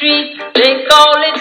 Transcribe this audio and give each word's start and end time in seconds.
street, 0.00 0.40
they 0.54 0.86
call 0.88 1.14
it 1.18 1.36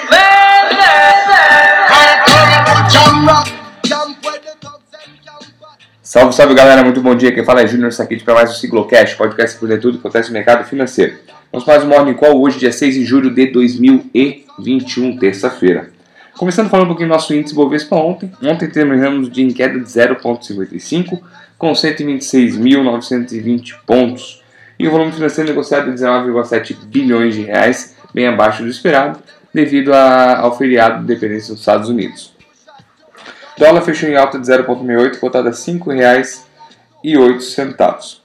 Salve, 6.02 6.34
salve 6.34 6.56
galera, 6.56 6.84
muito 6.84 7.02
bom 7.02 7.16
dia. 7.16 7.32
Quem 7.32 7.46
fala 7.46 7.62
é 7.62 7.68
Júnior 7.68 7.94
Saquete 7.94 8.24
para 8.24 8.34
mais 8.34 8.50
um 8.50 8.54
Siglocast, 8.56 9.16
podcast 9.16 9.58
por 9.58 9.70
tudo 9.80 9.94
que 9.94 10.00
acontece 10.00 10.30
no 10.30 10.34
mercado 10.34 10.68
financeiro. 10.68 11.18
Vamos 11.52 11.66
mais 11.66 11.84
um 11.84 11.88
Morning 11.88 12.16
Call 12.16 12.42
hoje, 12.42 12.60
dia 12.60 12.72
6 12.72 12.96
de 12.96 13.06
julho 13.06 13.34
de 13.34 13.48
2021, 13.48 15.18
terça-feira. 15.18 15.92
Começando 16.38 16.70
falando 16.70 16.88
um 16.88 16.90
pouquinho 16.90 17.10
do 17.10 17.14
nosso 17.14 17.34
índice 17.34 17.56
Bovespa 17.56 17.96
ontem. 17.96 18.32
Ontem 18.44 18.70
terminamos 18.70 19.30
de 19.30 19.42
em 19.42 19.54
queda 19.54 19.80
de 19.80 19.86
0,55 19.86 21.22
com 21.58 21.72
126.920 21.72 23.76
pontos. 23.86 24.44
E 24.80 24.88
o 24.88 24.92
volume 24.92 25.12
financeiro 25.12 25.50
negociado 25.50 25.94
de 25.94 26.02
19,7 26.02 26.74
bilhões 26.86 27.36
de 27.36 27.42
reais, 27.42 27.98
bem 28.14 28.28
abaixo 28.28 28.64
do 28.64 28.70
esperado, 28.70 29.20
devido 29.54 29.94
a, 29.94 30.40
ao 30.40 30.58
feriado 30.58 31.02
de 31.02 31.08
dependência 31.14 31.52
dos 31.52 31.60
Estados 31.60 31.90
Unidos. 31.90 32.34
O 33.58 33.60
dólar 33.60 33.82
fechou 33.82 34.08
em 34.08 34.16
alta 34.16 34.40
de 34.40 34.48
0,68, 34.48 35.20
cotada 35.20 35.50
a 35.50 35.52
R$ 35.52 35.58
5,08. 35.58 38.20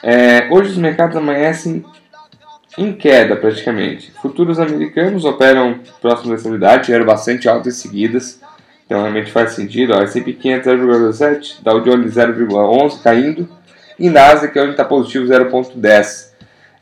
É, 0.00 0.46
hoje 0.52 0.70
os 0.70 0.78
mercados 0.78 1.16
amanhecem 1.16 1.84
em 2.78 2.92
queda 2.92 3.34
praticamente. 3.34 4.12
Futuros 4.22 4.60
americanos 4.60 5.24
operam 5.24 5.80
próximo 6.00 6.28
da 6.28 6.36
estabilidade, 6.36 6.84
tiveram 6.84 7.04
bastante 7.04 7.48
altas 7.48 7.78
seguidas, 7.78 8.40
então 8.86 9.00
realmente 9.00 9.32
faz 9.32 9.54
sentido. 9.54 9.92
Ó, 9.92 10.00
S&P 10.02 10.34
500 10.34 10.72
0,7, 10.72 11.62
Dow 11.62 11.80
Jones 11.80 12.14
0,11 12.14 13.02
caindo 13.02 13.48
e 13.98 14.10
Nasdaq 14.10 14.58
onde 14.58 14.70
está 14.72 14.84
positivo 14.84 15.26
0,10. 15.26 16.32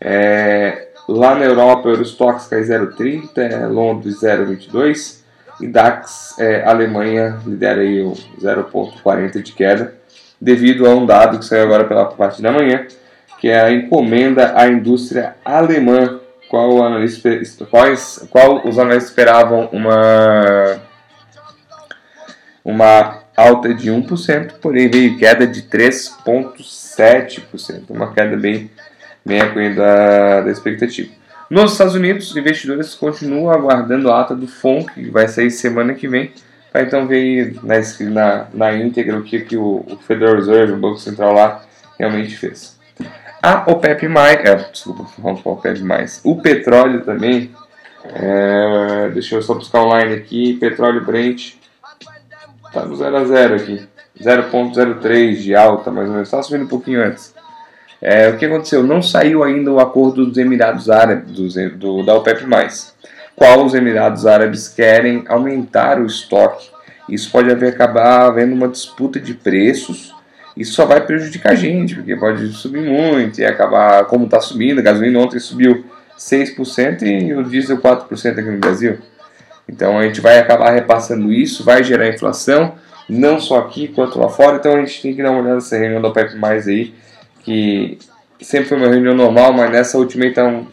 É, 0.01 0.89
lá 1.09 1.35
na 1.35 1.45
Europa, 1.45 1.88
Eurostox 1.88 2.46
cai 2.46 2.60
0,30, 2.60 3.38
é, 3.38 3.66
Londres 3.66 4.21
0,22 4.21 5.23
e 5.60 5.69
DAX 5.69 6.37
é, 6.38 6.65
Alemanha 6.65 7.38
lidera 7.46 7.82
aí 7.82 8.01
o 8.02 8.13
0,40 8.41 9.43
de 9.43 9.52
queda 9.52 9.95
devido 10.41 10.87
a 10.87 10.91
um 10.91 11.07
dado 11.07 11.38
que 11.38 11.45
saiu 11.45 11.63
agora 11.63 11.85
pela 11.85 12.07
parte 12.07 12.43
da 12.43 12.51
manhã 12.51 12.87
que 13.43 13.49
é 13.49 13.60
a 13.60 13.73
encomenda 13.73 14.57
à 14.57 14.69
indústria 14.69 15.35
alemã, 15.45 16.21
qual, 16.49 16.80
analista, 16.80 17.29
quais, 17.69 18.24
qual 18.30 18.65
os 18.65 18.79
analistas 18.79 19.10
esperavam 19.10 19.69
uma, 19.73 20.80
uma 22.65 23.21
alta 23.37 23.75
de 23.75 23.91
1%, 23.91 24.52
porém 24.61 24.88
veio 24.91 25.19
queda 25.19 25.47
de 25.47 25.63
3,7%, 25.63 27.85
uma 27.91 28.13
queda 28.13 28.37
bem, 28.37 28.71
bem 29.25 29.41
aquém 29.41 29.75
da, 29.75 30.43
da 30.43 30.51
expectativa. 30.51 31.11
Nos 31.51 31.73
Estados 31.73 31.95
Unidos, 31.95 32.30
os 32.30 32.37
investidores 32.37 32.95
continuam 32.95 33.51
aguardando 33.51 34.10
a 34.10 34.21
ata 34.21 34.35
do 34.35 34.47
FONC, 34.47 34.93
que 34.95 35.10
vai 35.10 35.27
sair 35.29 35.51
semana 35.51 35.95
que 35.95 36.09
vem, 36.09 36.33
para 36.73 36.83
então 36.83 37.07
ver 37.07 37.55
na, 38.01 38.47
na, 38.55 38.75
íntegra 38.75 39.19
o 39.19 39.23
que, 39.23 39.41
que 39.41 39.57
o, 39.57 39.85
o 39.87 39.99
Federal 39.99 40.37
Reserve, 40.37 40.73
o 40.73 40.79
Banco 40.79 40.99
Central 40.99 41.35
lá, 41.35 41.63
realmente 41.99 42.35
fez. 42.37 42.80
A 43.43 43.71
OPEP+, 43.71 44.07
é, 44.07 44.57
desculpa, 44.71 45.07
vamos 45.19 45.43
para 45.43 45.53
OPEP+, 45.53 45.83
o 46.25 46.41
petróleo 46.41 47.03
também, 47.03 47.51
é, 48.15 49.10
deixa 49.13 49.35
eu 49.35 49.43
só 49.43 49.55
buscar 49.55 49.83
online 49.83 50.15
aqui, 50.15 50.55
petróleo 50.55 51.05
Brent, 51.05 51.57
tá 52.73 52.84
no 52.84 52.96
0 52.96 53.16
a 53.16 53.24
0 53.24 53.54
aqui, 53.54 53.82
0.03 54.20 55.34
de 55.34 55.54
alta, 55.54 55.90
mais 55.90 56.06
ou 56.06 56.15
menos, 56.15 56.28
estava 56.28 56.42
subindo 56.42 56.65
um 56.65 56.68
pouquinho 56.68 57.04
antes. 57.04 57.34
É, 58.01 58.29
o 58.30 58.37
que 58.37 58.46
aconteceu? 58.46 58.82
Não 58.82 59.01
saiu 59.01 59.45
ainda 59.45 59.70
o 59.70 59.79
acordo 59.79 60.26
dos 60.26 60.37
Emirados 60.37 60.90
Árabes, 60.90 61.54
do, 61.76 62.04
da 62.04 62.14
OPEP+, 62.16 62.45
qual 63.37 63.64
os 63.64 63.74
Emirados 63.74 64.26
Árabes 64.26 64.69
querem 64.69 65.25
aumentar 65.28 66.00
o 66.00 66.06
estoque. 66.06 66.70
Isso 67.08 67.30
pode 67.30 67.50
haver, 67.50 67.72
acabar 67.72 68.26
havendo 68.26 68.54
uma 68.54 68.69
disputa 68.69 69.20
de 69.20 69.34
preços, 69.34 70.12
isso 70.56 70.74
só 70.74 70.84
vai 70.84 71.00
prejudicar 71.00 71.52
a 71.52 71.54
gente, 71.54 71.94
porque 71.94 72.16
pode 72.16 72.48
subir 72.52 72.82
muito 72.82 73.41
e 73.41 73.44
acabar, 73.44 74.04
como 74.04 74.24
está 74.24 74.41
subindo, 74.41 74.80
a 74.80 74.82
gasolina 74.82 75.18
ontem 75.18 75.38
subiu 75.38 75.84
6% 76.18 77.02
e 77.02 77.34
o 77.34 77.42
diesel 77.42 77.78
4% 77.78 78.38
aqui 78.38 78.50
no 78.50 78.58
Brasil. 78.58 78.98
Então 79.68 79.98
a 79.98 80.02
gente 80.02 80.20
vai 80.20 80.38
acabar 80.38 80.70
repassando 80.70 81.32
isso, 81.32 81.64
vai 81.64 81.82
gerar 81.82 82.08
inflação, 82.08 82.74
não 83.08 83.40
só 83.40 83.58
aqui 83.58 83.88
quanto 83.88 84.18
lá 84.18 84.28
fora, 84.28 84.56
então 84.56 84.74
a 84.74 84.80
gente 84.80 85.00
tem 85.00 85.14
que 85.14 85.22
dar 85.22 85.30
uma 85.30 85.40
olhada 85.40 85.56
nessa 85.56 85.78
reunião 85.78 86.02
da 86.02 86.08
OPEP+, 86.08 86.36
mais 86.36 86.68
aí, 86.68 86.94
que 87.44 87.98
sempre 88.40 88.68
foi 88.68 88.78
uma 88.78 88.88
reunião 88.88 89.14
normal, 89.14 89.52
mas 89.52 89.70
nessa 89.70 89.98
última 89.98 90.26
então 90.26 90.66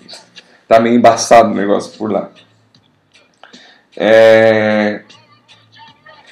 tá 0.67 0.79
meio 0.79 0.95
embaçado 0.95 1.51
o 1.51 1.55
negócio 1.55 1.97
por 1.97 2.11
lá. 2.11 2.29
É, 3.97 5.01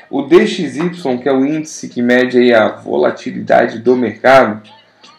o 0.09 0.22
DXY, 0.22 0.89
que 1.22 1.28
é 1.28 1.34
o 1.34 1.45
índice 1.45 1.89
que 1.89 2.01
mede 2.01 2.38
aí 2.38 2.53
a 2.53 2.69
volatilidade 2.69 3.79
do 3.79 3.95
mercado, 3.95 4.62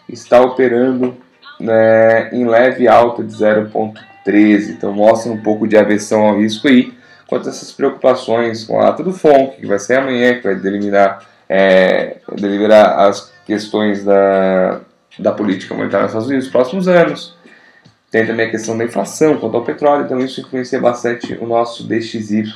está 0.07 0.41
operando 0.41 1.15
né, 1.59 2.29
em 2.33 2.47
leve 2.47 2.87
alta 2.87 3.23
de 3.23 3.33
0,13. 3.33 4.71
Então 4.71 4.91
mostra 4.91 5.31
um 5.31 5.37
pouco 5.37 5.67
de 5.67 5.77
aversão 5.77 6.21
ao 6.21 6.39
risco 6.39 6.67
aí, 6.67 6.91
quanto 7.29 7.47
essas 7.47 7.71
preocupações 7.71 8.63
com 8.63 8.81
a 8.81 8.89
ata 8.89 9.03
do 9.03 9.13
FONC, 9.13 9.57
que 9.57 9.67
vai 9.67 9.77
ser 9.77 9.99
amanhã, 9.99 10.35
que 10.35 10.43
vai 10.43 10.55
deliminar, 10.55 11.23
é, 11.47 12.17
deliberar 12.35 13.07
as 13.07 13.31
questões 13.45 14.03
da, 14.03 14.81
da 15.19 15.31
política 15.31 15.75
monetária 15.75 16.03
nos 16.03 16.11
Estados 16.11 16.27
Unidos 16.27 16.45
nos 16.45 16.51
próximos 16.51 16.87
anos. 16.87 17.37
Tem 18.09 18.25
também 18.25 18.47
a 18.47 18.49
questão 18.49 18.75
da 18.75 18.83
inflação 18.83 19.37
quanto 19.37 19.55
ao 19.55 19.63
petróleo, 19.63 20.05
então 20.05 20.19
isso 20.19 20.41
influencia 20.41 20.81
bastante 20.81 21.35
o 21.35 21.45
nosso 21.45 21.87
DXY 21.87 22.51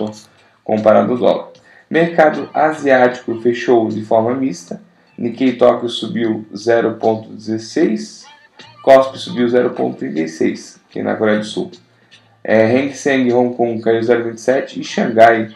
comparado 0.64 1.12
ao 1.12 1.18
dólar. 1.20 1.48
Mercado 1.88 2.50
asiático 2.52 3.40
fechou 3.42 3.88
de 3.90 4.04
forma 4.04 4.34
mista. 4.34 4.82
Nikkei 5.16 5.54
Tóquio 5.54 5.88
subiu 5.88 6.44
0,16, 6.52 8.24
Kospi 8.82 9.20
subiu 9.20 9.46
0,36, 9.46 10.78
aqui 10.90 11.04
na 11.04 11.16
Coreia 11.16 11.38
do 11.38 11.46
Sul. 11.46 11.70
É, 12.44 12.66
Hang 12.66 13.32
Hong 13.32 13.56
Kong 13.56 13.82
caiu 13.82 14.02
0,27 14.02 14.78
e 14.78 14.84
Xangai 14.84 15.50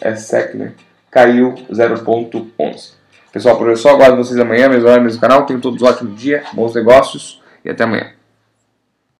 é, 0.00 0.16
SEC 0.16 0.54
né, 0.54 0.72
caiu 1.10 1.54
0,11. 1.70 2.92
Pessoal, 3.32 3.56
por 3.56 3.68
hoje 3.68 3.82
só 3.82 3.90
aguardo 3.90 4.16
vocês 4.16 4.38
amanhã, 4.40 4.68
mesmo 4.68 4.86
horário, 4.86 5.04
mesmo 5.04 5.20
canal. 5.20 5.46
Tenham 5.46 5.60
todos 5.60 5.80
um 5.82 5.86
ótimo 5.86 6.14
dia, 6.14 6.42
bons 6.52 6.74
negócios 6.74 7.40
e 7.64 7.70
até 7.70 7.84
amanhã. 7.84 8.19